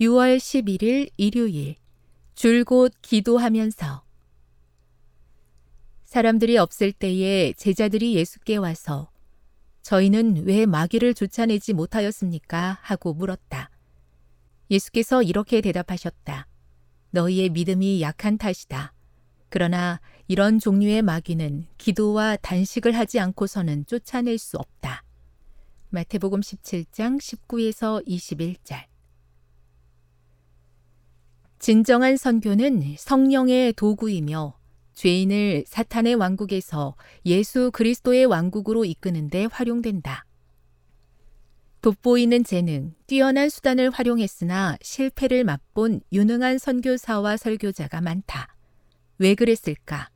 [0.00, 1.76] 6월 11일 일요일
[2.34, 4.04] 줄곧 기도하면서
[6.04, 9.10] 사람들이 없을 때에 제자들이 예수께 와서
[9.80, 12.78] 저희는 왜 마귀를 쫓아내지 못하였습니까?
[12.82, 13.70] 하고 물었다.
[14.70, 16.46] 예수께서 이렇게 대답하셨다.
[17.10, 18.92] 너희의 믿음이 약한 탓이다.
[19.48, 25.04] 그러나 이런 종류의 마귀는 기도와 단식을 하지 않고서는 쫓아낼 수 없다.
[25.88, 28.95] 마태복음 17장 19에서 21절.
[31.66, 34.56] 진정한 선교는 성령의 도구이며
[34.94, 36.94] 죄인을 사탄의 왕국에서
[37.24, 40.26] 예수 그리스도의 왕국으로 이끄는 데 활용된다.
[41.80, 48.54] 돋보이는 재능, 뛰어난 수단을 활용했으나 실패를 맛본 유능한 선교사와 설교자가 많다.
[49.18, 50.10] 왜 그랬을까?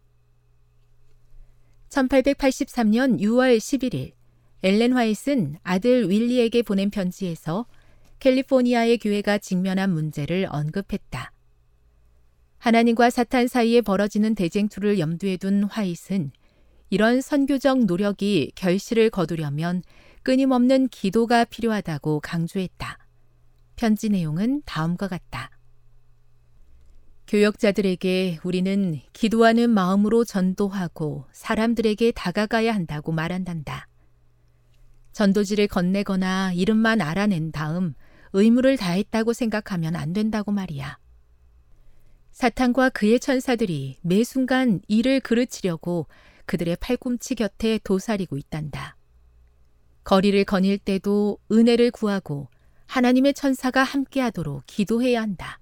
[1.89, 4.13] 1883년 6월 11일,
[4.63, 7.67] 엘렌 화이트는 아들 윌리에게 보낸 편지에서
[8.21, 11.33] 캘리포니아의 교회가 직면한 문제를 언급했다.
[12.61, 16.31] 하나님과 사탄 사이에 벌어지는 대쟁투를 염두에 둔 화이트는
[16.91, 19.83] 이런 선교적 노력이 결실을 거두려면
[20.23, 22.99] 끊임없는 기도가 필요하다고 강조했다.
[23.77, 25.51] 편지 내용은 다음과 같다.
[27.29, 33.87] 교역자들에게 우리는 기도하는 마음으로 전도하고 사람들에게 다가가야 한다고 말한단다.
[35.13, 37.95] 전도지를 건네거나 이름만 알아낸 다음
[38.35, 40.99] 의무를 다했다고 생각하면 안 된다고 말이야.
[42.33, 46.07] 사탄과 그의 천사들이 매 순간 이를 그르치려고
[46.47, 48.97] 그들의 팔꿈치 곁에 도사리고 있단다.
[50.05, 52.49] 거리를 거닐 때도 은혜를 구하고
[52.87, 55.61] 하나님의 천사가 함께하도록 기도해야 한다.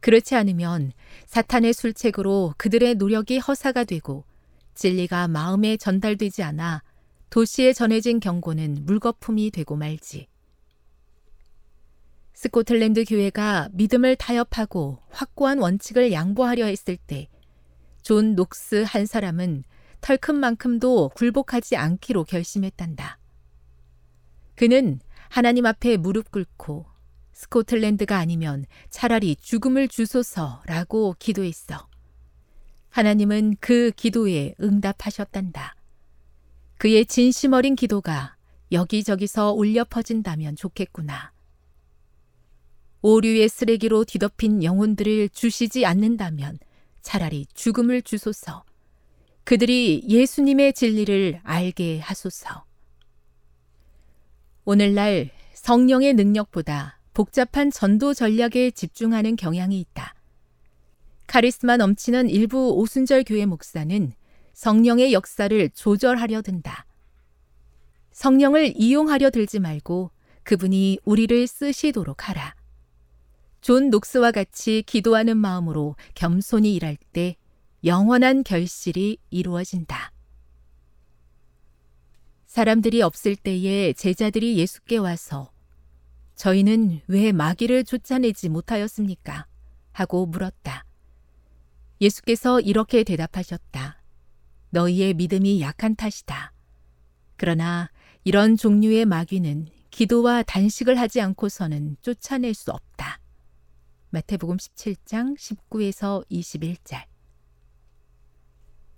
[0.00, 0.92] 그렇지 않으면
[1.26, 4.24] 사탄의 술책으로 그들의 노력이 허사가 되고
[4.74, 6.82] 진리가 마음에 전달되지 않아
[7.30, 10.26] 도시에 전해진 경고는 물거품이 되고 말지.
[12.34, 17.28] 스코틀랜드 교회가 믿음을 타협하고 확고한 원칙을 양보하려 했을 때
[18.02, 19.62] 존 녹스 한 사람은
[20.00, 23.18] 털끝만큼도 굴복하지 않기로 결심했단다.
[24.56, 26.86] 그는 하나님 앞에 무릎 꿇고
[27.32, 31.88] 스코틀랜드가 아니면 차라리 죽음을 주소서라고 기도했어.
[32.90, 35.76] 하나님은 그 기도에 응답하셨단다.
[36.78, 38.36] 그의 진심 어린 기도가
[38.72, 41.32] 여기저기서 울려 퍼진다면 좋겠구나.
[43.02, 46.58] 오류의 쓰레기로 뒤덮인 영혼들을 주시지 않는다면
[47.02, 48.64] 차라리 죽음을 주소서.
[49.44, 52.64] 그들이 예수님의 진리를 알게 하소서.
[54.64, 60.14] 오늘날 성령의 능력보다 복잡한 전도 전략에 집중하는 경향이 있다.
[61.26, 64.12] 카리스마 넘치는 일부 오순절 교회 목사는
[64.54, 66.86] 성령의 역사를 조절하려 든다.
[68.12, 70.10] 성령을 이용하려 들지 말고
[70.44, 72.54] 그분이 우리를 쓰시도록 하라.
[73.62, 77.36] 존 녹스와 같이 기도하는 마음으로 겸손히 일할 때
[77.84, 80.12] 영원한 결실이 이루어진다.
[82.46, 85.52] 사람들이 없을 때에 제자들이 예수께 와서
[86.34, 89.46] 저희는 왜 마귀를 쫓아내지 못하였습니까?
[89.92, 90.84] 하고 물었다.
[92.00, 94.02] 예수께서 이렇게 대답하셨다.
[94.70, 96.52] 너희의 믿음이 약한 탓이다.
[97.36, 97.90] 그러나
[98.24, 102.91] 이런 종류의 마귀는 기도와 단식을 하지 않고서는 쫓아낼 수 없다.
[104.14, 107.02] 마태복음 17장 19에서 21절.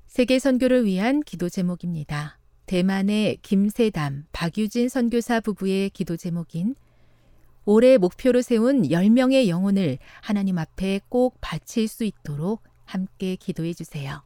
[0.09, 2.41] 세계 선교를 위한 기도 제목입니다.
[2.67, 6.75] 대만의 김세담, 박유진 선교사 부부의 기도 제목인
[7.65, 14.21] 올해 목표로 세운 10명의 영혼을 하나님 앞에 꼭 바칠 수 있도록 함께 기도해 주세요.